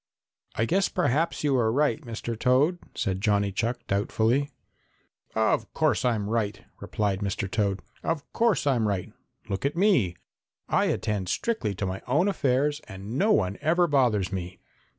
"I 0.55 0.65
guess 0.65 0.89
perhaps 0.89 1.43
you 1.43 1.55
are 1.57 1.71
right, 1.71 2.01
Mr. 2.01 2.35
Toad," 2.35 2.79
said 2.95 3.21
Johnny 3.21 3.51
Chuck 3.51 3.81
doubtfully. 3.85 4.49
"Of 5.35 5.71
course 5.75 6.03
I'm 6.03 6.27
right," 6.27 6.63
replied 6.79 7.19
Mr. 7.19 7.47
Toad. 7.47 7.83
"Of 8.01 8.25
course 8.33 8.65
I'm 8.65 8.87
right. 8.87 9.13
Look 9.47 9.63
at 9.63 9.75
me; 9.77 10.15
I 10.67 10.85
attend 10.85 11.29
strictly 11.29 11.75
to 11.75 11.85
my 11.85 12.01
own 12.07 12.27
affairs 12.27 12.81
and 12.87 13.15
no 13.15 13.31
one 13.31 13.59
ever 13.61 13.85
bothers 13.85 14.31
me." 14.33 14.57